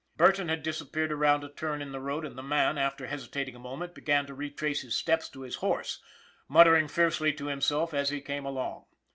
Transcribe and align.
Burton 0.17 0.49
had 0.49 0.63
disappeared 0.63 1.11
around 1.11 1.43
a 1.43 1.49
turn 1.49 1.79
in 1.79 1.91
the 1.91 1.99
road 1.99 2.25
and 2.25 2.35
the 2.35 2.41
man, 2.41 2.75
after 2.75 3.05
hesitating 3.05 3.55
a 3.55 3.59
moment, 3.59 3.93
began 3.93 4.25
to 4.25 4.33
retrace 4.33 4.81
his 4.81 4.95
steps 4.95 5.29
to 5.29 5.41
his 5.41 5.57
horse, 5.57 6.01
muttering 6.47 6.87
fiercely 6.87 7.31
to 7.31 7.45
himself 7.49 7.93
as 7.93 8.09
he 8.09 8.19
came 8.19 8.43
along. 8.43 8.85